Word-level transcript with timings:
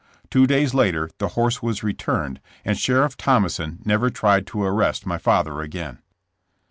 Two 0.31 0.47
days 0.47 0.73
later 0.73 1.11
the 1.19 1.27
horse 1.37 1.61
was 1.61 1.83
returned 1.83 2.41
and 2.65 2.75
Sheriff 2.75 3.15
Thomason 3.17 3.83
never 3.85 4.09
tried 4.09 4.47
to 4.47 4.63
arrest 4.63 5.05
my 5.05 5.19
father 5.19 5.61
again. 5.61 5.99